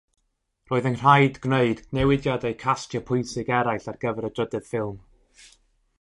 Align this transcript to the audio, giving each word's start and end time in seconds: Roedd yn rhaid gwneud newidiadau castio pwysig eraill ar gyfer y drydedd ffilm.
Roedd 0.69 0.87
yn 0.89 0.95
rhaid 1.01 1.37
gwneud 1.43 1.83
newidiadau 1.97 2.57
castio 2.65 3.03
pwysig 3.11 3.53
eraill 3.61 3.87
ar 3.93 4.03
gyfer 4.07 4.29
y 4.31 4.33
drydedd 4.39 4.71
ffilm. 4.71 5.01